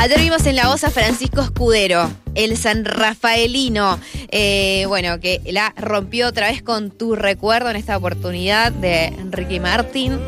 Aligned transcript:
Ayer 0.00 0.18
vimos 0.18 0.46
en 0.46 0.56
la 0.56 0.66
voz 0.66 0.82
a 0.84 0.90
Francisco 0.90 1.42
Escudero, 1.42 2.10
el 2.34 2.56
San 2.56 2.86
Rafaelino, 2.86 3.98
eh, 4.30 4.86
bueno, 4.88 5.20
que 5.20 5.42
la 5.44 5.74
rompió 5.76 6.28
otra 6.28 6.48
vez 6.48 6.62
con 6.62 6.90
tu 6.90 7.16
recuerdo 7.16 7.68
en 7.68 7.76
esta 7.76 7.98
oportunidad 7.98 8.72
de 8.72 9.12
Ricky 9.30 9.60
Martin. 9.60 10.18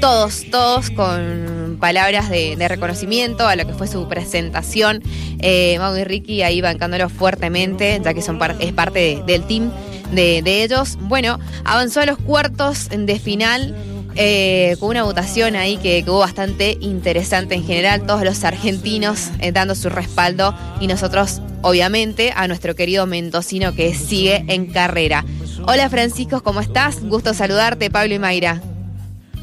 Todos, 0.00 0.44
todos 0.52 0.90
con 0.90 1.76
palabras 1.80 2.30
de, 2.30 2.54
reconocimiento 2.68 3.48
a 3.48 3.56
lo 3.56 3.66
que 3.66 3.72
fue 3.72 3.88
su 3.88 4.06
presentación. 4.08 5.02
Eh, 5.40 5.76
Mau 5.80 5.96
y 5.96 6.04
Ricky 6.04 6.42
ahí 6.42 6.60
bancándolo 6.60 7.08
fuertemente, 7.08 8.00
ya 8.04 8.14
que 8.14 8.22
son 8.22 8.38
es 8.60 8.72
parte 8.74 8.98
de- 9.00 9.22
del 9.26 9.44
team 9.48 9.72
de 10.12 10.62
ellos. 10.62 10.98
Bueno, 11.00 11.40
avanzó 11.64 12.00
a 12.00 12.06
los 12.06 12.18
cuartos 12.18 12.90
de 12.90 13.18
final. 13.18 13.74
Eh, 14.16 14.76
con 14.80 14.90
una 14.90 15.02
votación 15.04 15.56
ahí 15.56 15.76
que, 15.76 16.02
que 16.02 16.10
hubo 16.10 16.20
bastante 16.20 16.76
interesante 16.80 17.54
en 17.54 17.64
general, 17.64 18.06
todos 18.06 18.24
los 18.24 18.44
argentinos 18.44 19.30
eh, 19.40 19.52
dando 19.52 19.74
su 19.74 19.88
respaldo 19.88 20.54
y 20.80 20.86
nosotros, 20.86 21.42
obviamente, 21.62 22.32
a 22.34 22.48
nuestro 22.48 22.74
querido 22.74 23.06
mendocino 23.06 23.74
que 23.74 23.94
sigue 23.94 24.44
en 24.48 24.66
carrera. 24.66 25.24
Hola 25.66 25.88
Francisco, 25.90 26.42
¿cómo 26.42 26.60
estás? 26.60 27.02
Gusto 27.04 27.34
saludarte, 27.34 27.90
Pablo 27.90 28.14
y 28.14 28.18
Mayra. 28.18 28.60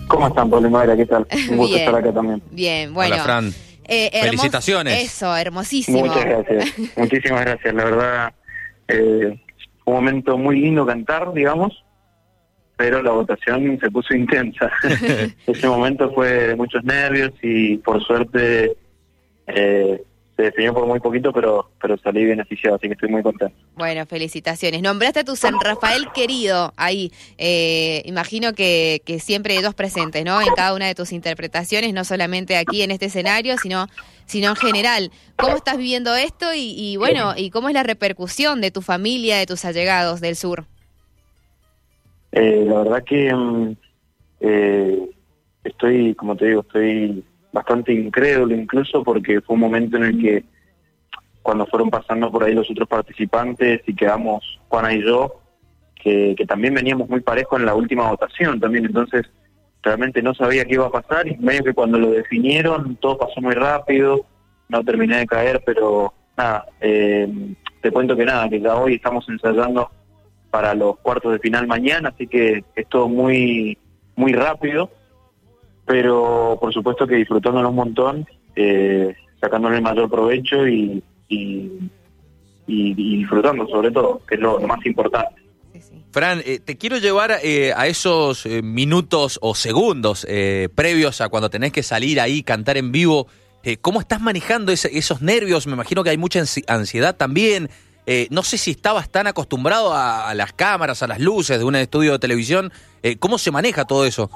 ¿Cómo 0.08 0.28
están, 0.28 0.50
Pablo 0.50 0.68
y 0.68 0.72
Mayra? 0.72 0.96
¿Qué 0.96 1.06
tal? 1.06 1.28
Un 1.50 1.58
gusto 1.58 1.76
Bien. 1.76 1.88
estar 1.88 1.96
acá 2.02 2.14
también. 2.14 2.42
Bien, 2.52 2.94
bueno. 2.94 3.16
Hola, 3.16 3.24
Fran. 3.24 3.54
eh, 3.86 4.10
hermos- 4.14 4.26
Felicitaciones. 4.30 5.04
Eso, 5.04 5.36
hermosísimo. 5.36 6.00
Muchas 6.06 6.26
gracias. 6.26 6.74
Muchísimas 6.98 7.42
gracias. 7.42 7.74
La 7.74 7.84
verdad, 7.86 8.34
eh, 8.88 9.40
un 9.86 9.94
momento 9.94 10.38
muy 10.38 10.60
lindo 10.60 10.86
cantar, 10.86 11.34
digamos, 11.34 11.84
pero 12.76 13.02
la 13.02 13.12
votación 13.12 13.80
se 13.80 13.92
puso 13.92 14.16
intensa. 14.16 14.72
Ese 15.48 15.68
momento 15.68 16.12
fue 16.14 16.48
de 16.48 16.56
muchos 16.56 16.84
nervios 16.84 17.32
y 17.42 17.78
por 17.78 18.04
suerte 18.04 18.76
eh, 19.48 20.04
se 20.36 20.42
definió 20.42 20.74
por 20.74 20.88
muy 20.88 21.00
poquito, 21.00 21.32
pero 21.32 21.70
pero 21.80 21.98
salí 21.98 22.26
beneficiado, 22.26 22.78
así 22.78 22.88
que 22.88 22.94
estoy 22.94 23.10
muy 23.10 23.22
contento. 23.22 23.56
Bueno, 23.76 24.06
felicitaciones. 24.08 24.82
Nombraste 24.82 25.20
a 25.20 25.24
tu 25.24 25.36
San 25.36 25.60
Rafael 25.62 26.08
querido 26.14 26.74
ahí. 26.76 27.12
Eh, 27.38 28.02
imagino 28.06 28.54
que, 28.54 29.02
que 29.06 29.20
siempre 29.20 29.62
dos 29.62 29.76
presentes, 29.76 30.26
¿no? 30.26 30.42
En 30.42 30.54
cada 30.56 30.74
una 30.74 30.88
de 30.88 30.96
tus 30.96 31.12
interpretaciones, 31.12 31.94
no 31.94 32.04
solamente 32.04 32.58
aquí 32.58 32.82
en 32.82 32.92
este 32.92 33.06
escenario, 33.06 33.58
sino, 33.58 33.88
sino 34.26 34.50
en 34.50 34.56
general. 34.56 35.12
¿Cómo 35.36 35.56
estás 35.56 35.78
viviendo 35.78 36.16
esto 36.16 36.54
y, 36.56 36.74
y 36.76 36.98
bueno, 36.98 37.34
y 37.38 37.52
cómo 37.52 37.68
es 37.68 37.76
la 37.76 37.84
repercusión 37.84 38.62
de 38.62 38.72
tu 38.72 38.82
familia, 38.82 39.38
de 39.38 39.46
tus 39.46 39.66
allegados 39.66 40.20
del 40.22 40.36
sur? 40.36 40.66
Eh, 42.36 42.66
la 42.68 42.80
verdad 42.80 43.04
que 43.04 43.32
mm, 43.32 43.76
eh, 44.40 45.10
estoy, 45.64 46.16
como 46.16 46.36
te 46.36 46.48
digo, 46.48 46.62
estoy 46.62 47.24
bastante 47.52 47.94
incrédulo 47.94 48.56
incluso 48.56 49.04
porque 49.04 49.40
fue 49.42 49.54
un 49.54 49.60
momento 49.60 49.98
en 49.98 50.04
el 50.04 50.20
que 50.20 50.44
cuando 51.44 51.68
fueron 51.68 51.92
pasando 51.92 52.32
por 52.32 52.44
ahí 52.44 52.56
los 52.56 52.70
otros 52.72 52.88
participantes 52.88 53.82
y 53.86 53.94
quedamos 53.94 54.60
Juana 54.68 54.94
y 54.94 55.04
yo, 55.04 55.42
que, 56.02 56.36
también 56.48 56.74
veníamos 56.74 57.08
muy 57.08 57.22
parejos 57.22 57.60
en 57.60 57.68
la 57.68 57.76
última 57.76 58.10
votación 58.10 58.60
también, 58.60 58.86
entonces 58.86 59.28
realmente 59.84 60.24
no 60.24 60.34
sabía 60.34 60.66
qué 60.66 60.74
iba 60.74 60.88
a 60.88 60.92
pasar 60.92 61.28
y 61.28 61.38
medio 61.38 61.64
que 61.64 61.74
cuando 61.74 62.00
lo 62.00 62.10
definieron 62.10 62.96
todo 62.96 63.20
pasó 63.20 63.42
muy 63.42 63.54
rápido, 63.54 64.26
no 64.70 64.84
terminé 64.84 65.20
de 65.20 65.28
caer, 65.28 65.62
pero 65.64 66.14
nada, 66.36 66.66
eh, 66.82 67.32
te 67.82 67.92
cuento 67.92 68.18
que 68.18 68.26
nada, 68.26 68.50
que 68.50 68.60
ya 68.60 68.76
hoy 68.76 68.96
estamos 68.96 69.30
ensayando 69.30 69.92
para 70.54 70.76
los 70.76 71.00
cuartos 71.00 71.32
de 71.34 71.40
final 71.40 71.66
mañana, 71.66 72.10
así 72.14 72.28
que 72.28 72.64
es 72.76 72.88
todo 72.88 73.10
muy, 73.10 73.76
muy 74.16 74.34
rápido, 74.34 74.92
pero 75.84 76.60
por 76.62 76.72
supuesto 76.72 77.08
que 77.08 77.16
disfrutándolo 77.16 77.70
un 77.70 77.76
montón, 77.76 78.28
eh, 78.56 79.16
sacándole 79.42 79.78
el 79.78 79.82
mayor 79.82 80.12
provecho 80.12 80.68
y, 80.68 81.04
y, 81.28 81.36
y- 82.68 82.94
y 82.96 83.18
disfrutando 83.18 83.68
sobre 83.68 83.90
todo, 83.90 84.22
que 84.28 84.36
es 84.36 84.42
lo, 84.42 84.60
lo 84.60 84.68
más 84.68 84.86
importante. 84.86 85.42
Fran, 86.12 86.44
eh, 86.46 86.60
te 86.64 86.78
quiero 86.78 87.00
llevar 87.00 87.40
eh, 87.42 87.74
a 87.76 87.88
esos 87.88 88.46
eh, 88.46 88.62
minutos 88.62 89.40
o 89.42 89.56
segundos 89.56 90.24
eh, 90.30 90.70
previos 90.76 91.20
a 91.22 91.30
cuando 91.30 91.50
tenés 91.50 91.72
que 91.74 91.82
salir 91.82 92.22
ahí, 92.22 92.44
cantar 92.44 92.78
en 92.78 92.92
vivo. 92.92 93.26
Eh, 93.64 93.78
¿Cómo 93.78 94.00
estás 94.00 94.22
manejando 94.22 94.72
ese- 94.72 94.96
esos 94.96 95.24
nervios? 95.24 95.66
Me 95.66 95.74
imagino 95.74 96.04
que 96.04 96.12
hay 96.12 96.18
mucha 96.20 96.40
ansi- 96.42 96.64
ansiedad 96.68 97.16
también. 97.16 97.70
Eh, 98.06 98.28
no 98.32 98.44
sé 98.44 98.58
si 98.58 98.72
estabas 98.72 99.10
tan 99.10 99.28
acostumbrado 99.28 99.94
a, 99.94 100.30
a 100.30 100.34
las 100.36 100.52
cámaras, 100.54 101.02
a 101.04 101.08
las 101.08 101.20
luces 101.20 101.58
de 101.58 101.64
un 101.64 101.76
estudio 101.76 102.12
de 102.14 102.20
televisión. 102.20 102.72
Eh, 103.02 103.18
¿Cómo 103.18 103.38
se 103.38 103.52
maneja 103.52 103.86
todo 103.86 104.06
eso? 104.06 104.30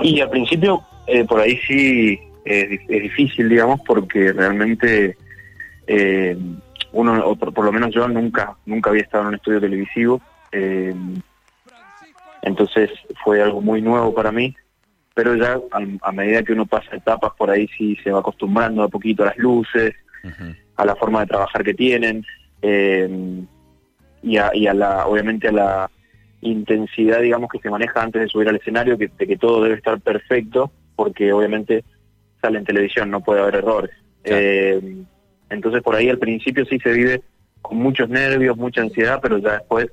Y 0.00 0.20
al 0.20 0.30
principio, 0.30 0.82
eh, 1.06 1.24
por 1.24 1.40
ahí 1.40 1.58
sí 1.66 2.18
es, 2.44 2.68
di- 2.70 2.80
es 2.88 3.02
difícil, 3.02 3.48
digamos, 3.48 3.80
porque 3.86 4.32
realmente 4.32 5.16
eh, 5.86 6.36
uno, 6.92 7.24
o 7.26 7.36
por, 7.36 7.52
por 7.54 7.64
lo 7.64 7.72
menos 7.72 7.94
yo, 7.94 8.08
nunca 8.08 8.56
nunca 8.66 8.90
había 8.90 9.02
estado 9.02 9.22
en 9.24 9.28
un 9.28 9.34
estudio 9.36 9.60
televisivo. 9.60 10.20
eh, 10.52 10.94
entonces 12.42 12.90
fue 13.22 13.42
algo 13.42 13.60
muy 13.60 13.82
nuevo 13.82 14.14
para 14.14 14.32
mí. 14.32 14.54
Pero 15.14 15.34
ya 15.34 15.58
a, 15.72 16.08
a 16.08 16.12
medida 16.12 16.42
que 16.42 16.52
uno 16.52 16.66
pasa 16.66 16.96
etapas, 16.96 17.32
por 17.36 17.50
ahí 17.50 17.68
sí 17.76 17.96
se 18.02 18.10
va 18.10 18.20
acostumbrando 18.20 18.82
a 18.82 18.88
poquito 18.88 19.22
a 19.22 19.26
las 19.26 19.36
luces, 19.38 19.94
a 20.76 20.84
la 20.84 20.94
forma 20.96 21.20
de 21.20 21.26
trabajar 21.26 21.64
que 21.64 21.74
tienen 21.74 22.24
eh, 22.62 23.44
y, 24.22 24.36
a, 24.36 24.50
y 24.54 24.66
a 24.66 24.74
la 24.74 25.06
obviamente 25.06 25.48
a 25.48 25.52
la 25.52 25.90
intensidad 26.40 27.20
digamos 27.20 27.50
que 27.50 27.58
se 27.58 27.70
maneja 27.70 28.02
antes 28.02 28.22
de 28.22 28.28
subir 28.28 28.48
al 28.48 28.56
escenario 28.56 28.96
que, 28.96 29.08
de 29.08 29.26
que 29.26 29.36
todo 29.36 29.62
debe 29.62 29.76
estar 29.76 30.00
perfecto 30.00 30.70
porque 30.96 31.32
obviamente 31.32 31.84
sale 32.40 32.58
en 32.58 32.64
televisión 32.64 33.10
no 33.10 33.20
puede 33.20 33.40
haber 33.40 33.56
errores 33.56 33.90
Claro. 34.22 34.42
Eh, 34.42 35.04
entonces 35.48 35.82
por 35.82 35.96
ahí 35.96 36.10
al 36.10 36.18
principio 36.18 36.66
sí 36.66 36.78
se 36.78 36.92
vive 36.92 37.22
con 37.62 37.78
muchos 37.78 38.08
nervios 38.10 38.56
mucha 38.56 38.82
ansiedad 38.82 39.18
pero 39.22 39.38
ya 39.38 39.52
después 39.54 39.86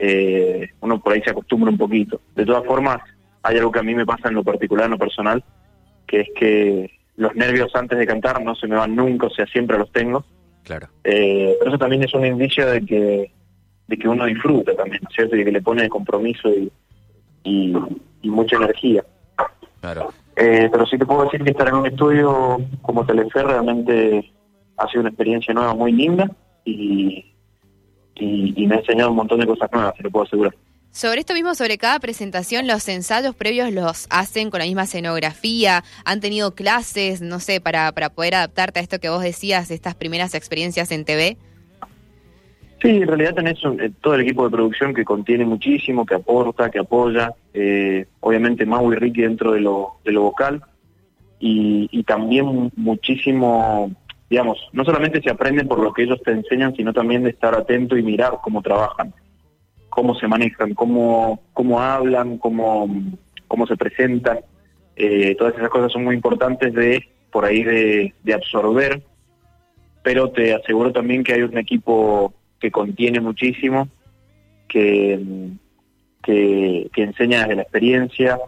eh, 0.00 0.70
uno 0.80 1.00
por 1.00 1.12
ahí 1.12 1.22
se 1.22 1.30
acostumbra 1.30 1.70
un 1.70 1.78
poquito 1.78 2.20
de 2.34 2.44
todas 2.44 2.64
formas 2.64 2.98
hay 3.44 3.58
algo 3.58 3.70
que 3.70 3.78
a 3.78 3.84
mí 3.84 3.94
me 3.94 4.06
pasa 4.06 4.28
en 4.28 4.34
lo 4.34 4.42
particular 4.42 4.86
en 4.86 4.92
lo 4.92 4.98
personal 4.98 5.44
que 6.06 6.20
es 6.20 6.28
que 6.34 6.90
los 7.16 7.34
nervios 7.34 7.74
antes 7.74 7.98
de 7.98 8.06
cantar 8.06 8.42
no 8.42 8.54
se 8.54 8.66
me 8.66 8.76
van 8.76 8.94
nunca, 8.94 9.26
o 9.26 9.30
sea, 9.30 9.46
siempre 9.46 9.78
los 9.78 9.90
tengo. 9.92 10.24
Claro. 10.64 10.88
Eh, 11.04 11.54
pero 11.58 11.70
eso 11.70 11.78
también 11.78 12.02
es 12.02 12.12
un 12.14 12.26
indicio 12.26 12.66
de 12.66 12.84
que 12.84 13.30
de 13.86 13.98
que 13.98 14.08
uno 14.08 14.24
disfruta 14.24 14.74
también, 14.74 15.00
¿no 15.02 15.08
es 15.10 15.14
cierto? 15.14 15.36
Y 15.36 15.44
que 15.44 15.52
le 15.52 15.60
pone 15.60 15.88
compromiso 15.90 16.48
y, 16.48 16.72
y, 17.44 17.74
y 18.22 18.30
mucha 18.30 18.56
energía. 18.56 19.04
Claro. 19.80 20.12
Eh, 20.36 20.68
pero 20.72 20.86
sí 20.86 20.96
te 20.96 21.04
puedo 21.04 21.24
decir 21.24 21.44
que 21.44 21.50
estar 21.50 21.68
en 21.68 21.74
un 21.74 21.86
estudio 21.86 22.60
como 22.80 23.04
Telefe 23.04 23.42
realmente 23.42 24.32
ha 24.78 24.88
sido 24.88 25.02
una 25.02 25.10
experiencia 25.10 25.52
nueva 25.52 25.74
muy 25.74 25.92
linda 25.92 26.30
y, 26.64 27.32
y, 28.14 28.54
y 28.56 28.66
me 28.66 28.76
ha 28.76 28.78
enseñado 28.78 29.10
un 29.10 29.16
montón 29.16 29.40
de 29.40 29.46
cosas 29.46 29.70
nuevas, 29.70 29.94
te 29.94 30.02
lo 30.02 30.10
puedo 30.10 30.24
asegurar. 30.24 30.54
Sobre 30.94 31.18
esto 31.18 31.34
mismo, 31.34 31.56
sobre 31.56 31.76
cada 31.76 31.98
presentación, 31.98 32.68
los 32.68 32.86
ensayos 32.88 33.34
previos 33.34 33.72
los 33.72 34.06
hacen 34.10 34.48
con 34.50 34.60
la 34.60 34.64
misma 34.66 34.84
escenografía, 34.84 35.82
han 36.04 36.20
tenido 36.20 36.54
clases, 36.54 37.20
no 37.20 37.40
sé, 37.40 37.60
para, 37.60 37.90
para 37.90 38.10
poder 38.10 38.36
adaptarte 38.36 38.78
a 38.78 38.82
esto 38.84 39.00
que 39.00 39.08
vos 39.08 39.20
decías, 39.20 39.72
estas 39.72 39.96
primeras 39.96 40.36
experiencias 40.36 40.92
en 40.92 41.04
TV. 41.04 41.36
Sí, 42.80 42.90
en 42.90 43.08
realidad 43.08 43.34
tenés 43.34 43.64
un- 43.64 43.80
eh, 43.80 43.90
todo 44.00 44.14
el 44.14 44.20
equipo 44.20 44.44
de 44.44 44.50
producción 44.52 44.94
que 44.94 45.04
contiene 45.04 45.44
muchísimo, 45.44 46.06
que 46.06 46.14
aporta, 46.14 46.70
que 46.70 46.78
apoya. 46.78 47.32
eh, 47.56 48.06
obviamente 48.20 48.64
Mau 48.64 48.92
y 48.92 48.96
Ricky 48.96 49.22
dentro 49.22 49.50
de 49.52 49.60
lo, 49.60 49.94
de 50.04 50.12
lo 50.12 50.22
vocal. 50.22 50.62
Y, 51.40 51.88
y 51.90 52.04
también 52.04 52.70
muchísimo, 52.76 53.90
digamos, 54.30 54.58
no 54.72 54.84
solamente 54.84 55.20
se 55.22 55.30
aprende 55.30 55.64
por 55.64 55.80
lo 55.80 55.92
que 55.92 56.04
ellos 56.04 56.20
te 56.24 56.30
enseñan, 56.30 56.74
sino 56.76 56.92
también 56.92 57.24
de 57.24 57.30
estar 57.30 57.52
atento 57.54 57.96
y 57.96 58.02
mirar 58.02 58.34
cómo 58.42 58.60
trabajan, 58.62 59.12
cómo 59.94 60.14
se 60.14 60.28
manejan, 60.28 60.74
cómo, 60.74 61.40
cómo 61.52 61.80
hablan, 61.80 62.38
cómo, 62.38 62.88
cómo 63.48 63.66
se 63.66 63.76
presentan. 63.76 64.40
Eh, 64.96 65.34
todas 65.36 65.54
esas 65.54 65.70
cosas 65.70 65.92
son 65.92 66.04
muy 66.04 66.14
importantes 66.14 66.72
de, 66.74 67.08
por 67.30 67.44
ahí, 67.44 67.62
de, 67.62 68.14
de 68.22 68.34
absorber 68.34 69.02
pero 70.04 70.30
te 70.30 70.54
aseguro 70.54 70.92
también 70.92 71.24
que 71.24 71.32
hay 71.32 71.42
un 71.42 71.56
equipo 71.56 72.34
que 72.60 72.70
contiene 72.70 73.20
muchísimo, 73.20 73.88
que, 74.68 75.18
que, 76.22 76.90
que 76.92 77.02
enseña 77.02 77.40
desde 77.40 77.56
la 77.56 77.62
experiencia, 77.62 78.38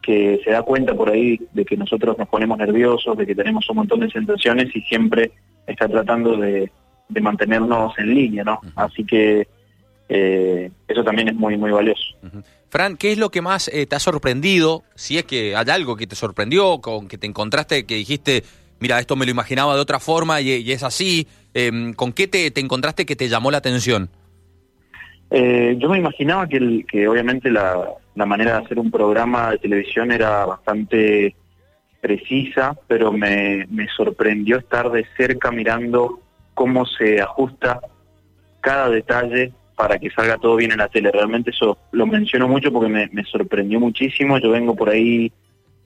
que 0.00 0.40
se 0.44 0.52
da 0.52 0.62
cuenta 0.62 0.94
por 0.94 1.10
ahí 1.10 1.40
de 1.52 1.64
que 1.64 1.76
nosotros 1.76 2.16
nos 2.16 2.28
ponemos 2.28 2.56
nerviosos, 2.58 3.18
de 3.18 3.26
que 3.26 3.34
tenemos 3.34 3.68
un 3.68 3.76
montón 3.78 4.00
de 4.00 4.10
sensaciones 4.10 4.74
y 4.76 4.82
siempre 4.82 5.32
está 5.66 5.88
tratando 5.88 6.36
de, 6.36 6.70
de 7.08 7.20
mantenernos 7.20 7.98
en 7.98 8.14
línea, 8.14 8.44
¿no? 8.44 8.60
Así 8.76 9.04
que 9.04 9.48
eh, 10.08 10.70
eso 10.88 11.02
también 11.04 11.28
es 11.28 11.34
muy, 11.34 11.56
muy 11.56 11.70
valioso. 11.70 12.02
Fran, 12.70 12.96
¿qué 12.96 13.12
es 13.12 13.18
lo 13.18 13.30
que 13.30 13.40
más 13.42 13.68
eh, 13.68 13.86
te 13.86 13.96
ha 13.96 14.00
sorprendido? 14.00 14.82
Si 14.94 15.16
es 15.18 15.24
que 15.24 15.54
hay 15.56 15.66
algo 15.70 15.96
que 15.96 16.06
te 16.06 16.16
sorprendió, 16.16 16.80
con 16.80 17.06
que 17.08 17.18
te 17.18 17.26
encontraste, 17.26 17.86
que 17.86 17.94
dijiste, 17.96 18.42
mira, 18.80 18.98
esto 18.98 19.14
me 19.16 19.24
lo 19.24 19.30
imaginaba 19.30 19.74
de 19.74 19.80
otra 19.80 20.00
forma 20.00 20.40
y, 20.40 20.50
y 20.50 20.72
es 20.72 20.82
así. 20.82 21.26
Em, 21.54 21.94
¿Con 21.94 22.12
qué 22.12 22.26
te, 22.26 22.50
te 22.50 22.60
encontraste 22.60 23.06
que 23.06 23.14
te 23.16 23.28
llamó 23.28 23.50
la 23.50 23.58
atención? 23.58 24.10
Eh, 25.30 25.76
yo 25.78 25.88
me 25.88 25.98
imaginaba 25.98 26.46
que, 26.48 26.56
el- 26.58 26.86
que 26.88 27.08
obviamente 27.08 27.50
la, 27.50 27.88
la 28.14 28.26
manera 28.26 28.58
de 28.58 28.64
hacer 28.64 28.78
un 28.78 28.90
programa 28.90 29.50
de 29.52 29.58
televisión 29.58 30.12
era 30.12 30.44
bastante 30.44 31.34
precisa, 32.00 32.76
pero 32.86 33.12
me, 33.12 33.66
me 33.70 33.86
sorprendió 33.96 34.58
estar 34.58 34.90
de 34.90 35.06
cerca 35.16 35.50
mirando 35.50 36.20
cómo 36.52 36.84
se 36.86 37.20
ajusta 37.20 37.80
cada 38.60 38.90
detalle 38.90 39.52
para 39.76 39.98
que 39.98 40.10
salga 40.10 40.38
todo 40.38 40.56
bien 40.56 40.72
en 40.72 40.78
la 40.78 40.88
tele. 40.88 41.10
Realmente 41.10 41.50
eso 41.50 41.78
lo 41.92 42.06
menciono 42.06 42.48
mucho 42.48 42.72
porque 42.72 42.88
me, 42.88 43.08
me 43.12 43.24
sorprendió 43.24 43.80
muchísimo. 43.80 44.38
Yo 44.38 44.50
vengo 44.50 44.74
por 44.74 44.90
ahí 44.90 45.32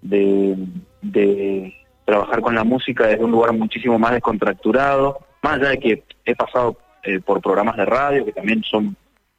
de, 0.03 0.57
de 1.03 1.75
trabajar 2.05 2.41
con 2.41 2.55
la 2.55 2.65
música 2.65 3.07
desde 3.07 3.25
un 3.25 3.31
lugar 3.31 3.53
muchísimo 3.53 3.99
más 3.99 4.13
descontracturado, 4.13 5.19
más 5.43 5.55
allá 5.55 5.71
de 5.71 5.79
que 5.79 6.03
he 6.25 6.35
pasado 6.35 6.79
eh, 7.03 7.21
por 7.21 7.41
programas 7.41 7.77
de 7.77 7.85
radio 7.85 8.25
que 8.25 8.33
también 8.33 8.63
son 8.63 8.97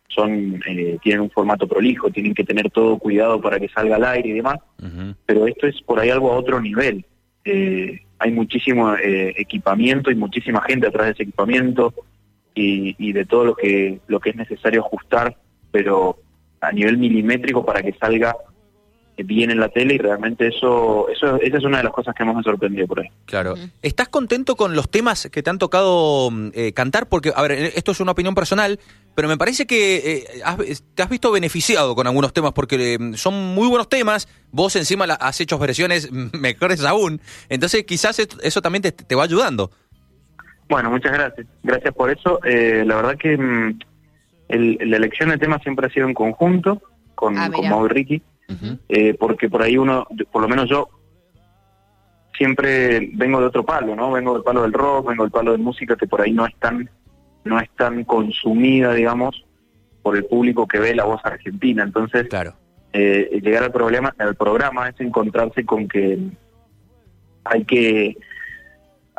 son 0.07 0.59
eh, 0.65 0.97
tienen 1.03 1.21
un 1.21 1.29
formato 1.29 1.67
prolijo, 1.67 2.09
tienen 2.09 2.33
que 2.33 2.43
tener 2.43 2.71
todo 2.71 2.97
cuidado 2.97 3.39
para 3.39 3.59
que 3.59 3.69
salga 3.69 3.95
al 3.95 4.05
aire 4.05 4.29
y 4.29 4.33
demás, 4.33 4.57
pero 5.25 5.45
esto 5.45 5.67
es 5.67 5.79
por 5.83 5.99
ahí 5.99 6.09
algo 6.09 6.31
a 6.31 6.37
otro 6.37 6.59
nivel. 6.59 7.05
Eh, 7.45 8.01
hay 8.17 8.31
muchísimo 8.31 8.95
equipamiento 8.97 10.11
y 10.11 10.15
muchísima 10.15 10.61
gente 10.61 10.87
atrás 10.87 11.07
de 11.07 11.11
ese 11.13 11.23
equipamiento 11.23 11.93
y, 12.53 12.95
y 12.97 13.13
de 13.13 13.25
todo 13.25 13.45
lo 13.45 13.55
que 13.55 13.99
lo 14.07 14.19
que 14.19 14.31
es 14.31 14.35
necesario 14.35 14.81
ajustar, 14.81 15.37
pero 15.71 16.17
a 16.61 16.71
nivel 16.71 16.97
milimétrico 16.97 17.65
para 17.65 17.81
que 17.81 17.93
salga 17.93 18.35
bien 19.23 19.51
en 19.51 19.59
la 19.59 19.69
tele 19.69 19.95
y 19.95 19.97
realmente 19.97 20.47
eso, 20.47 21.07
eso 21.09 21.35
esa 21.41 21.57
es 21.57 21.63
una 21.63 21.77
de 21.77 21.83
las 21.83 21.93
cosas 21.93 22.15
que 22.15 22.23
más 22.23 22.35
me 22.35 22.43
sorprendió 22.43 22.87
por 22.87 23.01
ahí. 23.01 23.09
Claro. 23.25 23.55
¿Estás 23.81 24.09
contento 24.09 24.55
con 24.55 24.75
los 24.75 24.89
temas 24.89 25.29
que 25.31 25.43
te 25.43 25.49
han 25.49 25.57
tocado 25.57 26.31
eh, 26.53 26.73
cantar? 26.73 27.07
Porque, 27.09 27.31
a 27.35 27.41
ver, 27.41 27.51
eh, 27.51 27.71
esto 27.75 27.91
es 27.91 27.99
una 27.99 28.11
opinión 28.11 28.35
personal, 28.35 28.79
pero 29.15 29.27
me 29.27 29.37
parece 29.37 29.65
que 29.65 29.97
eh, 29.97 30.77
te 30.95 31.03
has 31.03 31.09
visto 31.09 31.31
beneficiado 31.31 31.95
con 31.95 32.07
algunos 32.07 32.33
temas 32.33 32.53
porque 32.53 32.97
son 33.15 33.53
muy 33.53 33.67
buenos 33.67 33.89
temas, 33.89 34.27
vos 34.51 34.75
encima 34.75 35.05
has 35.05 35.41
hecho 35.41 35.57
versiones 35.57 36.11
mejores 36.33 36.83
aún, 36.83 37.21
entonces 37.49 37.83
quizás 37.83 38.19
eso 38.19 38.61
también 38.61 38.81
te, 38.81 39.15
va 39.15 39.23
ayudando. 39.23 39.71
Bueno, 40.69 40.91
muchas 40.91 41.11
gracias. 41.11 41.47
Gracias 41.63 41.93
por 41.93 42.11
eso. 42.11 42.39
la 42.43 42.95
verdad 42.95 43.17
que 43.17 43.37
mm, 43.37 43.79
la 44.49 44.97
elección 44.97 45.29
de 45.29 45.37
temas 45.37 45.61
siempre 45.61 45.87
ha 45.87 45.89
sido 45.89 46.07
en 46.07 46.13
conjunto 46.13 46.81
con, 47.15 47.37
ah, 47.37 47.49
con 47.51 47.67
Mau 47.67 47.85
y 47.85 47.89
Ricky. 47.89 48.21
Eh, 48.87 49.13
porque 49.13 49.47
por 49.47 49.61
ahí 49.61 49.77
uno, 49.77 50.07
por 50.31 50.41
lo 50.41 50.47
menos 50.47 50.67
yo, 50.69 50.89
siempre 52.35 53.11
vengo 53.13 53.39
de 53.39 53.47
otro 53.47 53.63
palo, 53.63 53.95
¿no? 53.95 54.11
Vengo 54.11 54.33
del 54.33 54.43
palo 54.43 54.63
del 54.63 54.73
rock, 54.73 55.09
vengo 55.09 55.23
del 55.23 55.31
palo 55.31 55.51
de 55.51 55.59
música 55.59 55.95
que 55.95 56.07
por 56.07 56.21
ahí 56.21 56.31
no 56.31 56.47
es 56.47 56.55
tan, 56.55 56.89
no 57.43 57.59
es 57.59 57.69
tan 57.75 58.03
consumida, 58.05 58.93
digamos, 58.93 59.45
por 60.01 60.15
el 60.15 60.25
público 60.25 60.67
que 60.67 60.79
ve 60.79 60.95
la 60.95 61.03
voz 61.03 61.21
argentina. 61.23 61.83
Entonces, 61.83 62.27
claro. 62.27 62.55
eh, 62.93 63.39
llegar 63.43 63.63
al 63.63 63.71
problema, 63.71 64.15
al 64.17 64.35
programa 64.35 64.89
es 64.89 64.99
encontrarse 64.99 65.63
con 65.65 65.87
que 65.87 66.17
hay 67.43 67.65
que 67.65 68.17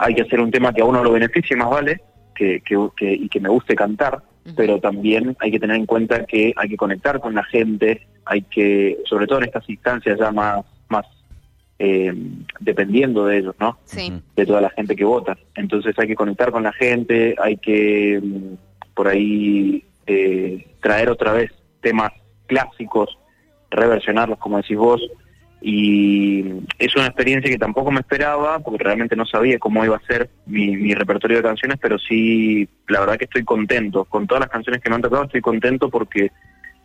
hay 0.00 0.14
que 0.14 0.22
hacer 0.22 0.40
un 0.40 0.50
tema 0.50 0.72
que 0.72 0.82
a 0.82 0.84
uno 0.84 1.04
lo 1.04 1.12
beneficie 1.12 1.56
más 1.56 1.70
vale 1.70 2.00
que, 2.34 2.60
que, 2.62 2.88
que 2.96 3.12
y 3.12 3.28
que 3.28 3.40
me 3.40 3.48
guste 3.48 3.74
cantar 3.74 4.22
pero 4.56 4.80
también 4.80 5.36
hay 5.40 5.50
que 5.50 5.60
tener 5.60 5.76
en 5.76 5.86
cuenta 5.86 6.24
que 6.24 6.52
hay 6.56 6.68
que 6.68 6.76
conectar 6.76 7.20
con 7.20 7.34
la 7.34 7.44
gente, 7.44 8.06
hay 8.24 8.42
que, 8.42 8.98
sobre 9.04 9.26
todo 9.26 9.38
en 9.38 9.44
estas 9.44 9.68
instancias 9.68 10.18
ya 10.18 10.32
más, 10.32 10.64
más 10.88 11.06
eh, 11.78 12.12
dependiendo 12.58 13.26
de 13.26 13.38
ellos, 13.38 13.54
¿no? 13.60 13.78
Sí. 13.84 14.12
De 14.36 14.46
toda 14.46 14.60
la 14.60 14.70
gente 14.70 14.96
que 14.96 15.04
vota. 15.04 15.36
Entonces 15.54 15.94
hay 15.98 16.08
que 16.08 16.14
conectar 16.14 16.50
con 16.50 16.62
la 16.62 16.72
gente, 16.72 17.36
hay 17.42 17.56
que 17.56 18.20
mm, 18.22 18.94
por 18.94 19.08
ahí 19.08 19.84
eh, 20.06 20.66
traer 20.80 21.10
otra 21.10 21.32
vez 21.32 21.52
temas 21.80 22.12
clásicos, 22.46 23.18
reversionarlos, 23.70 24.38
como 24.38 24.56
decís 24.56 24.76
vos, 24.76 25.00
y 25.62 26.40
es 26.78 26.96
una 26.96 27.06
experiencia 27.06 27.50
que 27.50 27.58
tampoco 27.58 27.90
me 27.90 28.00
esperaba 28.00 28.60
porque 28.60 28.84
realmente 28.84 29.14
no 29.14 29.26
sabía 29.26 29.58
cómo 29.58 29.84
iba 29.84 29.96
a 29.96 30.06
ser 30.06 30.30
mi, 30.46 30.94
repertorio 30.94 31.36
de 31.36 31.42
canciones, 31.42 31.78
pero 31.80 31.98
sí, 31.98 32.66
la 32.88 33.00
verdad 33.00 33.18
que 33.18 33.24
estoy 33.24 33.44
contento. 33.44 34.04
Con 34.06 34.26
todas 34.26 34.40
las 34.40 34.50
canciones 34.50 34.80
que 34.80 34.88
me 34.88 34.96
han 34.96 35.02
tocado 35.02 35.24
estoy 35.24 35.42
contento 35.42 35.90
porque 35.90 36.32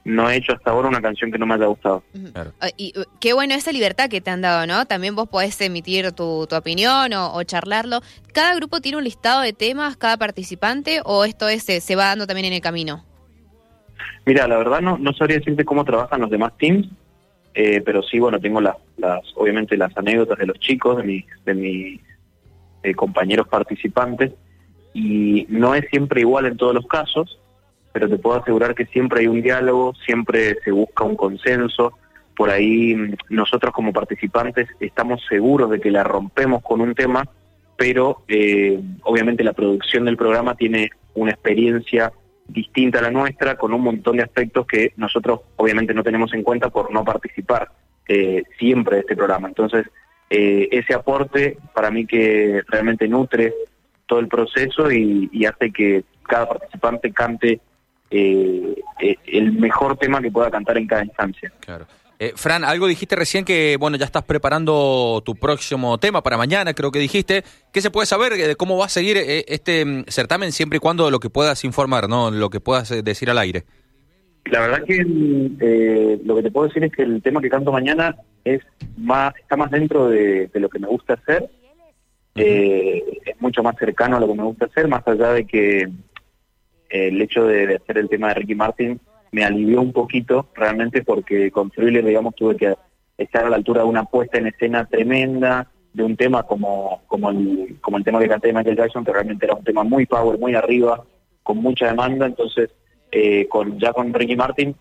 no 0.03 0.29
he 0.29 0.35
hecho 0.35 0.53
hasta 0.53 0.71
ahora 0.71 0.89
una 0.89 1.01
canción 1.01 1.31
que 1.31 1.37
no 1.37 1.45
me 1.45 1.53
haya 1.53 1.67
gustado. 1.67 2.03
Ah, 2.35 2.69
y 2.75 2.93
uh, 2.99 3.03
qué 3.21 3.33
bueno 3.33 3.53
esa 3.53 3.71
libertad 3.71 4.09
que 4.09 4.19
te 4.19 4.29
han 4.29 4.41
dado, 4.41 4.67
¿no? 4.67 4.85
También 4.85 5.15
vos 5.15 5.29
podés 5.29 5.59
emitir 5.61 6.11
tu, 6.11 6.45
tu 6.45 6.55
opinión 6.55 7.13
o, 7.13 7.41
charlarlo. 7.43 8.01
¿Cada 8.33 8.55
grupo 8.55 8.81
tiene 8.81 8.97
un 8.97 9.05
listado 9.05 9.41
de 9.41 9.53
temas, 9.53 9.95
cada 9.95 10.17
participante, 10.17 10.99
o 11.05 11.23
esto 11.23 11.47
es, 11.47 11.63
se, 11.63 11.95
va 11.95 12.07
dando 12.07 12.27
también 12.27 12.47
en 12.47 12.53
el 12.53 12.61
camino? 12.61 13.05
Mira, 14.25 14.47
la 14.47 14.57
verdad 14.57 14.81
no, 14.81 14.97
no 14.97 15.13
sabría 15.13 15.37
decirte 15.37 15.63
cómo 15.63 15.85
trabajan 15.85 16.19
los 16.19 16.29
demás 16.29 16.51
teams, 16.57 16.87
eh, 17.55 17.81
pero 17.85 18.03
sí, 18.03 18.19
bueno, 18.19 18.39
tengo 18.39 18.59
las, 18.59 18.75
las, 18.97 19.23
obviamente 19.35 19.77
las 19.77 19.97
anécdotas 19.97 20.37
de 20.37 20.47
los 20.47 20.59
chicos, 20.59 20.97
de 20.97 21.03
mis, 21.03 21.25
de 21.45 21.53
mis 21.53 22.01
eh, 22.83 22.93
compañeros 22.93 23.47
participantes, 23.47 24.33
y 24.93 25.45
no 25.49 25.73
es 25.73 25.85
siempre 25.89 26.21
igual 26.21 26.45
en 26.45 26.57
todos 26.57 26.75
los 26.75 26.85
casos, 26.85 27.39
pero 27.93 28.09
te 28.09 28.17
puedo 28.17 28.41
asegurar 28.41 28.75
que 28.75 28.85
siempre 28.87 29.21
hay 29.21 29.27
un 29.27 29.41
diálogo, 29.41 29.93
siempre 30.05 30.57
se 30.65 30.71
busca 30.71 31.05
un 31.05 31.15
consenso, 31.15 31.93
por 32.35 32.49
ahí 32.49 32.93
mm, 32.93 33.15
nosotros 33.29 33.73
como 33.73 33.93
participantes 33.93 34.67
estamos 34.81 35.21
seguros 35.29 35.69
de 35.69 35.79
que 35.79 35.91
la 35.91 36.03
rompemos 36.03 36.61
con 36.61 36.81
un 36.81 36.93
tema, 36.93 37.25
pero 37.77 38.23
eh, 38.27 38.77
obviamente 39.03 39.45
la 39.45 39.53
producción 39.53 40.03
del 40.05 40.17
programa 40.17 40.55
tiene 40.55 40.89
una 41.13 41.31
experiencia 41.31 42.11
distinta 42.47 42.99
a 42.99 43.03
la 43.03 43.11
nuestra, 43.11 43.55
con 43.55 43.73
un 43.73 43.81
montón 43.81 44.17
de 44.17 44.23
aspectos 44.23 44.65
que 44.65 44.93
nosotros 44.97 45.41
obviamente 45.55 45.93
no 45.93 46.03
tenemos 46.03 46.33
en 46.33 46.43
cuenta 46.43 46.69
por 46.69 46.91
no 46.91 47.03
participar 47.03 47.71
eh, 48.07 48.43
siempre 48.57 48.97
de 48.97 49.01
este 49.01 49.15
programa. 49.15 49.47
Entonces, 49.47 49.87
eh, 50.29 50.69
ese 50.71 50.93
aporte 50.93 51.57
para 51.73 51.91
mí 51.91 52.05
que 52.05 52.61
realmente 52.67 53.07
nutre 53.07 53.53
todo 54.05 54.19
el 54.19 54.27
proceso 54.27 54.91
y, 54.91 55.45
hace 55.45 55.71
que 55.71 56.03
cada 56.23 56.47
participante 56.47 57.11
cante 57.11 57.59
eh, 58.09 58.75
el 59.25 59.53
mejor 59.53 59.97
tema 59.97 60.21
que 60.21 60.31
pueda 60.31 60.51
cantar 60.51 60.77
en 60.77 60.87
cada 60.87 61.03
instancia. 61.03 61.51
Eh, 62.17 62.31
Fran, 62.35 62.63
algo 62.63 62.87
dijiste 62.87 63.15
recién 63.15 63.43
que, 63.43 63.75
bueno, 63.77 63.97
ya 63.97 64.05
estás 64.05 64.23
preparando 64.23 65.21
tu 65.25 65.35
próximo 65.35 65.97
tema 65.97 66.23
para 66.23 66.37
mañana, 66.37 66.73
creo 66.73 66.91
que 66.91 66.99
dijiste. 66.99 67.43
¿Qué 67.73 67.81
se 67.81 67.91
puede 67.91 68.05
saber 68.05 68.33
de 68.33 68.55
cómo 68.55 68.77
va 68.77 68.85
a 68.85 68.89
seguir 68.89 69.17
eh, 69.17 69.43
este 69.47 69.83
mm, 69.83 70.05
certamen 70.07 70.51
siempre 70.53 70.77
y 70.77 70.79
cuando 70.79 71.11
lo 71.11 71.19
que 71.19 71.29
puedas 71.29 71.65
informar, 71.65 72.07
no 72.07 72.31
lo 72.31 72.49
que 72.49 72.61
puedas 72.61 72.89
eh, 72.91 73.01
decir 73.03 73.29
al 73.29 73.37
aire? 73.37 73.63
La 74.45 74.61
verdad 74.61 74.83
que 74.85 75.03
lo 76.23 76.35
que 76.35 76.43
te 76.43 76.51
puedo 76.51 76.67
decir 76.67 76.83
es 76.83 76.91
que 76.91 77.01
el 77.01 77.21
tema 77.21 77.41
que 77.41 77.49
canto 77.49 77.71
mañana 77.71 78.15
es 78.43 78.61
más 78.95 79.35
está 79.37 79.57
más 79.57 79.71
dentro 79.71 80.07
de, 80.07 80.49
lo 80.53 80.69
que 80.69 80.79
me 80.79 80.87
gusta 80.87 81.13
hacer. 81.15 81.49
es 82.35 83.41
mucho 83.41 83.63
más 83.63 83.75
cercano 83.77 84.17
a 84.17 84.19
lo 84.19 84.27
que 84.27 84.35
me 84.35 84.43
gusta 84.43 84.65
hacer, 84.65 84.87
más 84.87 85.05
allá 85.07 85.33
de 85.33 85.45
que 85.45 85.89
el 86.89 87.21
hecho 87.21 87.45
de 87.45 87.75
hacer 87.75 87.97
el 87.97 88.07
tema 88.07 88.29
de 88.29 88.33
Ricky 88.35 88.53
Martin 88.53 89.01
me 89.35 89.43
alivió 89.43 89.81
un 89.81 89.91
poquito 89.91 90.47
realmente 90.55 91.03
porque 91.03 91.51
con 91.51 91.69
Thriller, 91.69 92.05
digamos, 92.05 92.35
tuve 92.35 92.55
que 92.55 92.73
estar 93.17 93.43
a 93.43 93.49
la 93.49 93.57
altura 93.57 93.81
de 93.81 93.89
una 93.89 94.05
puesta 94.05 94.37
en 94.37 94.47
escena 94.47 94.85
tremenda, 94.85 95.69
de 95.91 96.03
un 96.03 96.15
tema 96.15 96.43
como, 96.43 97.01
como, 97.07 97.29
el, 97.31 97.75
como 97.81 97.97
el 97.97 98.05
tema 98.05 98.19
que 98.19 98.29
canté 98.29 98.47
de 98.47 98.53
Michael 98.53 98.77
Jackson, 98.77 99.03
que 99.03 99.11
realmente 99.11 99.45
era 99.45 99.55
un 99.55 99.63
tema 99.65 99.83
muy 99.83 100.05
power, 100.05 100.39
muy 100.39 100.55
arriba, 100.55 101.03
con 101.43 101.57
mucha 101.57 101.87
demanda, 101.87 102.25
entonces 102.25 102.69
eh, 103.11 103.45
con 103.49 103.77
ya 103.77 103.91
con 103.91 104.13
Ricky 104.13 104.37
Martin 104.37 104.73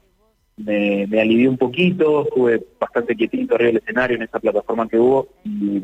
me, 0.56 1.08
me 1.08 1.20
alivié 1.20 1.48
un 1.48 1.58
poquito, 1.58 2.22
estuve 2.22 2.64
bastante 2.78 3.16
quietito 3.16 3.56
arriba 3.56 3.72
del 3.72 3.78
escenario 3.78 4.16
en 4.16 4.22
esa 4.22 4.38
plataforma 4.38 4.88
que 4.88 5.00
hubo 5.00 5.30
y, 5.44 5.82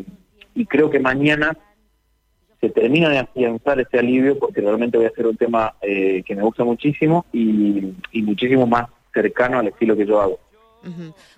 y 0.55 0.65
creo 0.67 0.91
que 0.91 1.01
mañana 1.01 1.59
se 2.61 2.69
termina 2.71 3.09
de 3.09 3.19
afianzar 3.19 3.81
ese 3.81 3.99
alivio 3.99 4.39
porque 4.39 4.61
realmente 4.61 4.99
voy 4.99 5.07
a 5.07 5.11
hacer 5.11 5.27
un 5.27 5.37
tema 5.37 5.75
eh, 5.81 6.23
que 6.25 6.35
me 6.35 6.43
gusta 6.43 6.63
muchísimo 6.63 7.25
y, 7.33 7.95
muchísimo 8.23 8.67
más 8.67 8.87
cercano 9.13 9.59
al 9.59 9.69
estilo 9.69 9.97
que 9.97 10.07
yo 10.07 10.21
hago. 10.21 10.39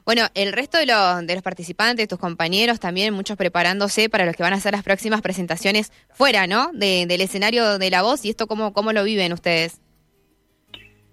Bueno, 0.05 0.23
el 0.35 0.52
resto 0.52 0.79
de 0.79 0.87
los, 0.87 1.26
de 1.26 1.35
los 1.35 1.43
participantes, 1.43 2.07
tus 2.07 2.19
compañeros 2.19 2.79
también, 2.79 3.12
muchos 3.12 3.37
preparándose 3.37 4.09
para 4.09 4.25
los 4.25 4.37
que 4.37 4.43
van 4.43 4.52
a 4.52 4.57
hacer 4.57 4.73
las 4.73 4.85
próximas 4.85 5.21
presentaciones 5.21 5.93
fuera, 6.11 6.47
¿no? 6.47 6.71
del 6.73 7.21
escenario 7.21 7.79
de 7.79 7.91
la 7.91 8.02
voz 8.02 8.25
y 8.25 8.31
esto 8.31 8.47
cómo, 8.47 8.73
cómo 8.73 8.93
lo 8.93 9.02
viven 9.02 9.33
ustedes. 9.33 9.81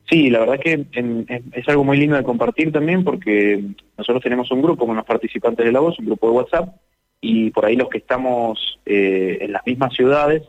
Sí, 0.09 0.29
la 0.29 0.39
verdad 0.39 0.59
que 0.59 0.85
es 1.53 1.67
algo 1.67 1.83
muy 1.83 1.97
lindo 1.97 2.15
de 2.15 2.23
compartir 2.23 2.71
también 2.71 3.03
porque 3.03 3.63
nosotros 3.97 4.23
tenemos 4.23 4.49
un 4.51 4.61
grupo 4.61 4.87
con 4.87 4.95
los 4.95 5.05
participantes 5.05 5.65
de 5.65 5.71
la 5.71 5.79
voz, 5.79 5.99
un 5.99 6.07
grupo 6.07 6.27
de 6.27 6.33
WhatsApp, 6.33 6.75
y 7.21 7.51
por 7.51 7.65
ahí 7.65 7.75
los 7.75 7.89
que 7.89 7.97
estamos 7.97 8.79
eh, 8.85 9.39
en 9.41 9.51
las 9.51 9.65
mismas 9.65 9.93
ciudades 9.93 10.43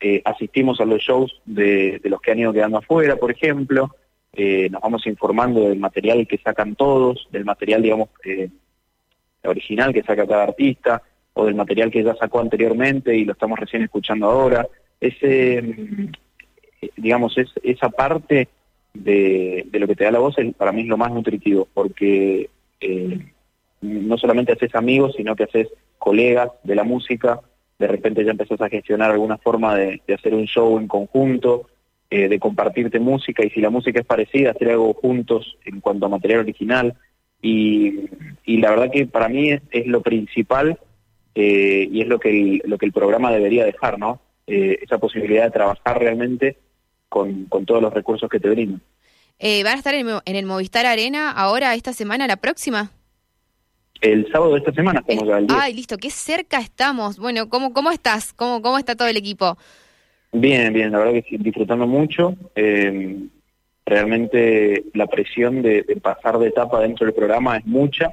eh, 0.00 0.22
asistimos 0.24 0.80
a 0.80 0.84
los 0.84 1.00
shows 1.00 1.40
de, 1.44 2.00
los 2.04 2.20
que 2.20 2.32
han 2.32 2.38
ido 2.38 2.52
quedando 2.52 2.78
afuera, 2.78 3.16
por 3.16 3.30
ejemplo, 3.30 3.94
eh, 4.32 4.68
nos 4.70 4.80
vamos 4.80 5.06
informando 5.06 5.68
del 5.68 5.78
material 5.78 6.26
que 6.26 6.38
sacan 6.38 6.74
todos, 6.74 7.28
del 7.30 7.44
material, 7.44 7.82
digamos, 7.82 8.08
original 9.44 9.92
que 9.92 10.02
saca 10.02 10.26
cada 10.26 10.44
artista, 10.44 11.02
o 11.32 11.44
del 11.44 11.54
material 11.54 11.90
que 11.90 12.02
ya 12.02 12.14
sacó 12.14 12.40
anteriormente 12.40 13.14
y 13.16 13.24
lo 13.24 13.32
estamos 13.32 13.58
recién 13.58 13.82
escuchando 13.82 14.26
ahora. 14.26 14.66
Ese, 15.00 15.62
digamos, 16.96 17.36
es, 17.38 17.48
esa 17.62 17.88
parte 17.90 18.48
de, 18.92 19.66
de 19.70 19.78
lo 19.78 19.86
que 19.86 19.96
te 19.96 20.04
da 20.04 20.10
la 20.10 20.18
voz 20.18 20.36
para 20.56 20.72
mí 20.72 20.82
es 20.82 20.88
lo 20.88 20.96
más 20.96 21.12
nutritivo, 21.12 21.68
porque 21.72 22.48
solamente 24.30 24.52
haces 24.52 24.72
amigos, 24.76 25.14
sino 25.16 25.34
que 25.34 25.42
haces 25.42 25.66
colegas 25.98 26.50
de 26.62 26.76
la 26.76 26.84
música, 26.84 27.40
de 27.80 27.88
repente 27.88 28.24
ya 28.24 28.30
empezás 28.30 28.60
a 28.60 28.68
gestionar 28.68 29.10
alguna 29.10 29.38
forma 29.38 29.74
de, 29.74 30.00
hacer 30.14 30.34
un 30.34 30.44
show 30.44 30.78
en 30.78 30.86
conjunto, 30.86 31.66
eh, 32.10 32.28
de 32.28 32.38
compartirte 32.38 33.00
música, 33.00 33.44
y 33.44 33.50
si 33.50 33.60
la 33.60 33.70
música 33.70 33.98
es 33.98 34.06
parecida, 34.06 34.52
hacer 34.52 34.70
algo 34.70 34.94
juntos 34.94 35.58
en 35.64 35.80
cuanto 35.80 36.06
a 36.06 36.10
material 36.10 36.40
original. 36.40 36.94
Y, 37.42 38.08
la 38.46 38.70
verdad 38.70 38.90
que 38.92 39.06
para 39.06 39.28
mí 39.28 39.50
es, 39.50 39.86
lo 39.86 40.00
principal 40.00 40.78
eh, 41.34 41.88
y 41.90 42.02
es 42.02 42.06
lo 42.06 42.20
que, 42.20 42.30
el, 42.30 42.62
lo 42.66 42.78
que 42.78 42.86
el 42.86 42.92
programa 42.92 43.32
debería 43.32 43.64
dejar, 43.64 43.98
¿no? 43.98 44.20
Eh, 44.46 44.78
esa 44.82 44.98
posibilidad 44.98 45.44
de 45.44 45.50
trabajar 45.50 45.98
realmente 45.98 46.56
con, 47.08 47.46
con 47.46 47.64
todos 47.64 47.82
los 47.82 47.92
recursos 47.92 48.28
que 48.28 48.38
te 48.38 48.50
brindan. 48.50 48.80
¿Van 49.40 49.74
a 49.74 49.78
estar 49.78 49.94
en 49.94 50.36
el 50.36 50.46
Movistar 50.46 50.86
Arena 50.86 51.32
ahora, 51.32 51.74
esta 51.74 51.92
semana, 51.92 52.28
la 52.28 52.36
próxima? 52.36 52.92
El 54.00 54.30
sábado 54.32 54.52
de 54.52 54.58
esta 54.58 54.72
semana 54.72 55.02
estamos 55.06 55.46
ya 55.48 55.60
Ay, 55.60 55.74
listo, 55.74 55.96
qué 55.96 56.10
cerca 56.10 56.58
estamos. 56.58 57.18
Bueno, 57.18 57.48
¿cómo, 57.48 57.72
cómo 57.72 57.90
estás? 57.90 58.32
¿Cómo, 58.32 58.62
¿Cómo 58.62 58.78
está 58.78 58.96
todo 58.96 59.08
el 59.08 59.16
equipo? 59.16 59.58
Bien, 60.32 60.72
bien, 60.72 60.92
la 60.92 60.98
verdad 60.98 61.14
que 61.14 61.26
sí, 61.28 61.36
disfrutando 61.38 61.86
mucho. 61.86 62.34
Eh, 62.54 63.18
realmente 63.84 64.84
la 64.94 65.06
presión 65.06 65.62
de, 65.62 65.84
pasar 66.00 66.38
de 66.38 66.48
etapa 66.48 66.80
dentro 66.80 67.06
del 67.06 67.14
programa 67.14 67.56
es 67.56 67.66
mucha 67.66 68.10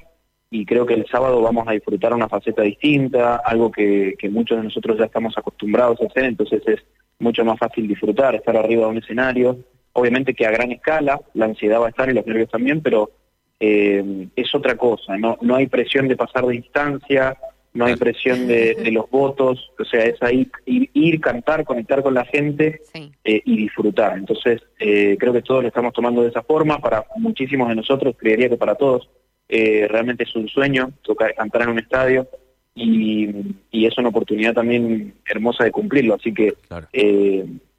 y 0.49 0.65
creo 0.65 0.85
que 0.85 0.95
el 0.95 1.05
sábado 1.07 1.41
vamos 1.41 1.67
a 1.67 1.73
disfrutar 1.73 2.13
una 2.13 2.29
faceta 2.29 2.63
distinta, 2.63 3.35
algo 3.37 3.71
que, 3.71 4.15
que 4.17 4.29
muchos 4.29 4.57
de 4.57 4.63
nosotros 4.63 4.97
ya 4.97 5.05
estamos 5.05 5.37
acostumbrados 5.37 6.01
a 6.01 6.05
hacer, 6.05 6.23
entonces 6.23 6.63
es 6.65 6.79
mucho 7.19 7.43
más 7.45 7.59
fácil 7.59 7.87
disfrutar, 7.87 8.33
estar 8.33 8.55
arriba 8.55 8.83
de 8.83 8.91
un 8.91 8.97
escenario. 8.97 9.59
Obviamente 9.93 10.33
que 10.33 10.45
a 10.45 10.51
gran 10.51 10.71
escala, 10.71 11.19
la 11.33 11.45
ansiedad 11.45 11.81
va 11.81 11.87
a 11.87 11.89
estar 11.89 12.09
y 12.09 12.13
los 12.13 12.25
nervios 12.25 12.49
también, 12.49 12.81
pero 12.81 13.11
eh, 13.59 14.27
es 14.35 14.53
otra 14.53 14.75
cosa, 14.75 15.17
no, 15.17 15.37
no 15.41 15.55
hay 15.55 15.67
presión 15.67 16.07
de 16.07 16.15
pasar 16.15 16.45
de 16.45 16.55
instancia, 16.55 17.37
no 17.73 17.85
hay 17.85 17.95
presión 17.95 18.47
de, 18.47 18.75
los 18.91 19.09
votos, 19.09 19.71
o 19.79 19.85
sea, 19.85 20.03
es 20.03 20.21
ahí 20.21 20.49
ir, 20.65 21.21
cantar, 21.21 21.63
conectar 21.63 22.01
con 22.01 22.13
la 22.13 22.25
gente 22.25 22.81
eh, 23.23 23.41
y 23.45 23.57
disfrutar. 23.57 24.17
Entonces, 24.17 24.61
eh, 24.79 25.15
creo 25.19 25.31
que 25.33 25.43
todos 25.43 25.61
lo 25.61 25.67
estamos 25.67 25.93
tomando 25.93 26.23
de 26.23 26.29
esa 26.29 26.41
forma, 26.41 26.79
para 26.79 27.05
muchísimos 27.17 27.69
de 27.69 27.75
nosotros, 27.75 28.15
creería 28.17 28.49
que 28.49 28.57
para 28.57 28.75
todos, 28.75 29.09
realmente 29.49 30.23
es 30.23 30.35
un 30.35 30.47
sueño 30.49 30.91
tocar, 31.03 31.33
cantar 31.33 31.63
en 31.63 31.69
un 31.69 31.79
estadio 31.79 32.27
y, 32.75 33.55
es 33.71 33.97
una 33.97 34.09
oportunidad 34.09 34.53
también 34.53 35.13
hermosa 35.25 35.63
de 35.63 35.71
cumplirlo, 35.71 36.15
así 36.15 36.33
que 36.33 36.55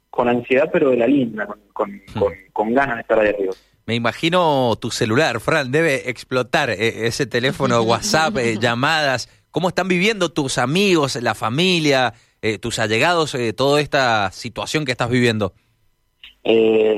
con 0.09 0.27
ansiedad 0.27 0.69
pero 0.73 0.89
de 0.89 0.97
la 0.97 1.07
linda, 1.07 1.45
con, 1.45 1.59
con, 1.73 2.33
con 2.51 2.73
ganas 2.73 2.95
de 2.95 3.01
estar 3.01 3.19
ahí 3.19 3.29
arriba. 3.29 3.53
Me 3.89 3.95
imagino 3.95 4.75
tu 4.79 4.91
celular, 4.91 5.39
Fran, 5.39 5.71
debe 5.71 6.11
explotar 6.11 6.69
eh, 6.69 7.07
ese 7.07 7.25
teléfono, 7.25 7.81
WhatsApp, 7.81 8.37
eh, 8.37 8.57
llamadas. 8.61 9.27
¿Cómo 9.49 9.69
están 9.69 9.87
viviendo 9.87 10.29
tus 10.29 10.59
amigos, 10.59 11.15
la 11.15 11.33
familia, 11.33 12.13
eh, 12.43 12.59
tus 12.59 12.77
allegados, 12.77 13.35
toda 13.57 13.81
esta 13.81 14.31
situación 14.31 14.85
que 14.85 14.91
estás 14.91 15.09
viviendo? 15.09 15.53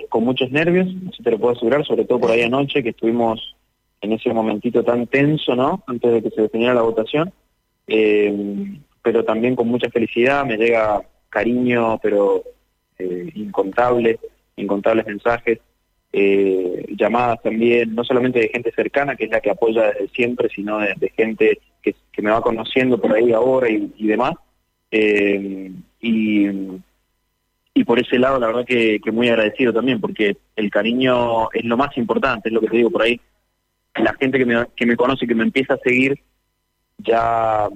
con 0.09 0.25
muchos 0.25 0.51
nervios, 0.51 0.87
si 1.15 1.23
te 1.23 1.31
lo 1.31 1.39
puedo 1.39 1.55
asegurar, 1.55 1.85
sobre 1.85 2.03
todo 2.05 2.19
por 2.19 2.31
ahí 2.31 2.41
anoche, 2.41 2.83
que 2.83 2.89
estuvimos 2.89 3.55
en 4.01 4.11
ese 4.11 4.33
momentito 4.33 4.83
tan 4.83 5.07
tenso, 5.07 5.55
¿no? 5.55 5.83
Antes 5.87 6.11
de 6.11 6.21
que 6.21 6.29
se 6.29 6.41
definiera 6.41 6.73
la 6.73 6.81
votación. 6.81 7.31
pero 9.01 9.23
también 9.23 9.55
con 9.55 9.69
mucha 9.69 9.89
felicidad, 9.89 10.45
me 10.45 10.57
llega 10.57 11.01
cariño, 11.29 11.99
pero 12.01 12.43
incontable, 12.99 14.19
incontables 14.57 15.05
mensajes 15.05 15.59
eh, 16.13 16.85
llamadas 16.97 17.41
también, 17.41 17.95
no 17.95 18.03
solamente 18.03 18.39
de 18.39 18.49
gente 18.49 18.71
cercana, 18.71 19.15
que 19.15 19.25
es 19.25 19.31
la 19.31 19.39
que 19.39 19.49
apoya 19.49 19.93
siempre, 20.13 20.49
sino 20.49 20.79
de, 20.79 21.13
gente 21.15 21.59
que, 21.81 21.95
me 22.21 22.29
va 22.29 22.41
conociendo 22.41 22.99
por 22.99 23.13
ahí 23.13 23.31
ahora 23.31 23.69
y, 23.69 24.07
demás. 24.07 24.33
Eh, 24.91 25.71
y, 26.01 26.47
y 27.73 27.83
por 27.83 27.99
ese 27.99 28.19
lado, 28.19 28.39
la 28.39 28.47
verdad 28.47 28.65
que, 28.65 28.99
muy 29.11 29.29
agradecido 29.29 29.73
también, 29.73 30.01
porque 30.01 30.37
el 30.55 30.69
cariño 30.69 31.49
es 31.51 31.63
lo 31.63 31.77
más 31.77 31.97
importante, 31.97 32.49
es 32.49 32.53
lo 32.53 32.61
que 32.61 32.67
te 32.67 32.77
digo 32.77 32.91
por 32.91 33.03
ahí. 33.03 33.19
La 33.95 34.13
gente 34.13 34.37
que 34.37 34.45
me, 34.45 34.65
que 34.75 34.85
me 34.85 34.95
conoce 34.95 35.25
y 35.25 35.27
que 35.27 35.35
me 35.35 35.43
empieza 35.43 35.75
a 35.75 35.79
seguir 35.79 36.19
ya 36.97 37.67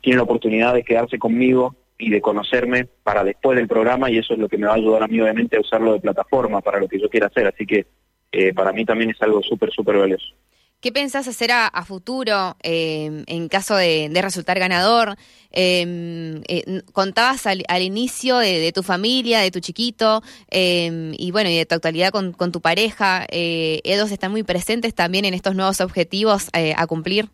tiene 0.00 0.16
la 0.18 0.22
oportunidad 0.22 0.74
de 0.74 0.84
quedarse 0.84 1.18
conmigo 1.18 1.74
y 1.98 2.10
de 2.10 2.20
conocerme 2.20 2.88
para 3.02 3.24
después 3.24 3.56
del 3.56 3.68
programa 3.68 4.10
y 4.10 4.18
eso 4.18 4.34
es 4.34 4.40
lo 4.40 4.48
que 4.48 4.58
me 4.58 4.66
va 4.66 4.72
a 4.72 4.76
ayudar 4.76 5.02
a 5.02 5.08
mí 5.08 5.20
obviamente 5.20 5.56
a 5.56 5.60
usarlo 5.60 5.92
de 5.92 6.00
plataforma 6.00 6.60
para 6.60 6.80
lo 6.80 6.88
que 6.88 7.00
yo 7.00 7.08
quiera 7.08 7.28
hacer. 7.28 7.46
Así 7.46 7.66
que 7.66 7.86
eh, 8.32 8.54
para 8.54 8.72
mí 8.72 8.84
también 8.84 9.10
es 9.10 9.20
algo 9.22 9.42
súper, 9.42 9.70
súper 9.70 9.98
valioso. 9.98 10.26
¿Qué 10.80 10.90
pensás 10.90 11.28
hacer 11.28 11.52
a, 11.52 11.70
futuro 11.84 12.56
eh, 12.64 13.22
en 13.28 13.48
caso 13.48 13.76
de, 13.76 14.10
resultar 14.20 14.58
ganador? 14.58 15.14
Em, 15.52 16.42
eh, 16.48 16.82
contabas 16.92 17.46
al, 17.46 17.82
inicio 17.82 18.38
de, 18.38 18.72
tu 18.72 18.82
familia, 18.82 19.38
de 19.38 19.52
tu 19.52 19.60
chiquito, 19.60 20.22
em, 20.50 21.12
y 21.16 21.30
bueno, 21.30 21.50
y 21.50 21.56
de 21.56 21.66
tu 21.66 21.76
actualidad 21.76 22.10
con, 22.10 22.32
con 22.32 22.50
tu 22.50 22.60
pareja. 22.60 23.26
¿Ellos 23.30 24.10
están 24.10 24.32
muy 24.32 24.42
presentes 24.42 24.92
también 24.92 25.24
en 25.24 25.34
estos 25.34 25.54
nuevos 25.54 25.80
objetivos 25.80 26.48
a 26.52 26.86
cumplir? 26.88 27.28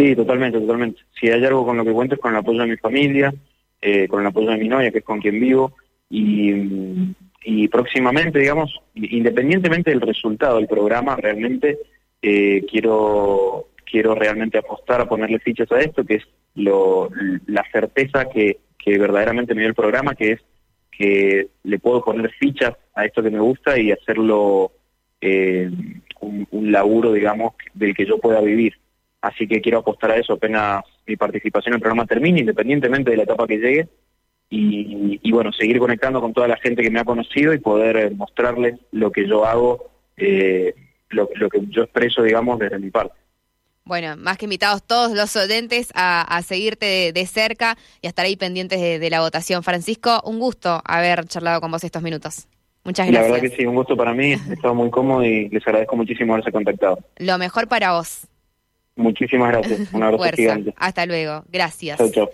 Sí, 0.00 0.16
totalmente, 0.16 0.58
totalmente. 0.58 1.02
Si 1.20 1.28
hay 1.28 1.44
algo 1.44 1.66
con 1.66 1.76
lo 1.76 1.84
que 1.84 1.92
cuento 1.92 2.14
es 2.14 2.20
con 2.22 2.32
el 2.32 2.38
apoyo 2.38 2.60
de 2.60 2.68
mi 2.68 2.76
familia, 2.78 3.34
eh, 3.82 4.08
con 4.08 4.22
el 4.22 4.28
apoyo 4.28 4.48
de 4.50 4.56
mi 4.56 4.66
novia, 4.66 4.90
que 4.90 4.98
es 4.98 5.04
con 5.04 5.20
quien 5.20 5.38
vivo, 5.38 5.74
y, 6.08 7.68
próximamente, 7.68 8.38
digamos, 8.38 8.80
independientemente 8.94 9.90
del 9.90 10.00
resultado 10.00 10.56
del 10.56 10.68
programa, 10.68 11.16
realmente 11.16 11.78
eh, 12.22 12.64
quiero 12.70 13.66
quiero 13.84 14.14
realmente 14.14 14.56
apostar 14.56 15.02
a 15.02 15.08
ponerle 15.08 15.38
fichas 15.40 15.70
a 15.72 15.80
esto, 15.80 16.04
que 16.04 16.14
es 16.14 16.24
lo, 16.54 17.10
la 17.46 17.64
certeza 17.70 18.26
que, 18.30 18.58
que 18.78 18.96
verdaderamente 18.98 19.54
me 19.54 19.62
dio 19.62 19.68
el 19.68 19.74
programa, 19.74 20.14
que 20.14 20.32
es 20.32 20.40
que 20.90 21.48
le 21.64 21.78
puedo 21.78 22.02
poner 22.02 22.30
fichas 22.30 22.74
a 22.94 23.04
esto 23.04 23.22
que 23.22 23.30
me 23.30 23.40
gusta 23.40 23.78
y 23.78 23.92
hacerlo 23.92 24.72
eh, 25.20 25.70
un, 26.20 26.46
un 26.52 26.72
laburo, 26.72 27.12
digamos, 27.12 27.54
del 27.74 27.94
que 27.94 28.06
yo 28.06 28.18
pueda 28.18 28.40
vivir. 28.40 28.74
Así 29.22 29.46
que 29.46 29.60
quiero 29.60 29.78
apostar 29.78 30.12
a 30.12 30.16
eso 30.16 30.34
apenas 30.34 30.82
mi 31.06 31.16
participación 31.16 31.72
en 31.72 31.76
el 31.76 31.80
programa 31.80 32.06
termine, 32.06 32.40
independientemente 32.40 33.10
de 33.10 33.16
la 33.18 33.24
etapa 33.24 33.46
que 33.46 33.58
llegue. 33.58 33.88
Y, 34.52 35.30
bueno, 35.30 35.52
seguir 35.52 35.78
conectando 35.78 36.20
con 36.20 36.32
toda 36.32 36.48
la 36.48 36.56
gente 36.56 36.82
que 36.82 36.90
me 36.90 36.98
ha 36.98 37.04
conocido 37.04 37.54
y 37.54 37.58
poder 37.58 37.96
eh, 37.96 38.10
mostrarles 38.10 38.80
lo 38.90 39.12
que 39.12 39.28
yo 39.28 39.44
hago, 39.44 39.90
eh, 40.16 40.74
lo, 41.10 41.28
que 41.28 41.60
yo 41.68 41.84
expreso, 41.84 42.22
digamos, 42.22 42.58
desde 42.58 42.80
mi 42.80 42.90
parte. 42.90 43.14
Bueno, 43.84 44.16
más 44.16 44.38
que 44.38 44.46
invitados 44.46 44.82
todos 44.82 45.12
los 45.12 45.36
oyentes 45.36 45.92
a, 45.94 46.42
seguirte 46.42 47.12
de, 47.12 47.26
cerca 47.26 47.76
y 48.02 48.06
a 48.06 48.10
estar 48.10 48.26
ahí 48.26 48.36
pendientes 48.36 48.80
de, 48.80 49.10
la 49.10 49.20
votación. 49.20 49.62
Francisco, 49.62 50.20
un 50.24 50.40
gusto 50.40 50.82
haber 50.84 51.24
charlado 51.26 51.60
con 51.60 51.70
vos 51.70 51.84
estos 51.84 52.02
minutos. 52.02 52.48
Muchas 52.82 53.06
gracias. 53.06 53.28
La 53.28 53.32
verdad 53.34 53.48
que 53.48 53.56
sí, 53.56 53.66
un 53.66 53.76
gusto 53.76 53.96
para 53.96 54.14
mí. 54.14 54.32
He 54.32 54.54
estado 54.54 54.74
muy 54.74 54.90
cómodo 54.90 55.24
y 55.24 55.48
les 55.48 55.64
agradezco 55.64 55.96
muchísimo 55.96 56.32
haberse 56.32 56.50
contactado. 56.50 56.98
Lo 57.18 57.38
mejor 57.38 57.68
para 57.68 57.92
vos. 57.92 58.26
Muchísimas 59.00 59.50
gracias. 59.50 59.80
Un 59.92 60.02
abrazo 60.02 60.36
gigante. 60.36 60.74
Hasta 60.76 61.06
luego. 61.06 61.44
Gracias. 61.48 61.98
Chau, 61.98 62.10
chau. 62.10 62.30